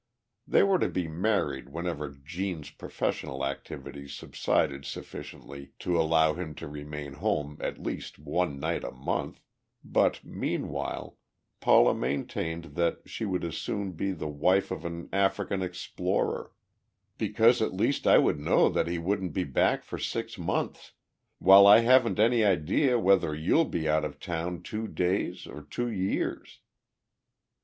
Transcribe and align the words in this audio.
They 0.47 0.63
were 0.63 0.79
to 0.79 0.89
be 0.89 1.07
married 1.07 1.69
whenever 1.69 2.09
Gene's 2.09 2.71
professional 2.71 3.45
activities 3.45 4.15
subsided 4.15 4.83
sufficiently 4.83 5.73
to 5.77 6.01
allow 6.01 6.33
him 6.33 6.55
to 6.55 6.67
remain 6.67 7.13
home 7.13 7.59
at 7.59 7.77
least 7.77 8.17
one 8.17 8.59
night 8.59 8.83
a 8.83 8.89
month, 8.89 9.41
but, 9.83 10.23
meanwhile, 10.25 11.19
Paula 11.59 11.93
maintained 11.93 12.73
that 12.73 13.07
she 13.07 13.25
would 13.25 13.43
as 13.45 13.57
soon 13.57 13.91
be 13.91 14.11
the 14.11 14.27
wife 14.27 14.71
of 14.71 14.85
an 14.85 15.07
African 15.13 15.61
explorer 15.61 16.51
"Because 17.19 17.61
at 17.61 17.71
least 17.75 18.07
I 18.07 18.17
would 18.17 18.39
know 18.39 18.69
that 18.69 18.87
he 18.87 18.97
wouldn't 18.97 19.33
be 19.33 19.43
back 19.43 19.83
for 19.83 19.99
six 19.99 20.35
months, 20.35 20.93
while 21.37 21.67
I 21.67 21.81
haven't 21.81 22.17
any 22.17 22.43
idea 22.43 22.97
whether 22.97 23.35
you'll 23.35 23.65
be 23.65 23.87
out 23.87 24.03
of 24.03 24.19
town 24.19 24.63
two 24.63 24.87
days 24.87 25.45
or 25.45 25.61
two 25.61 25.91
years." 25.91 26.59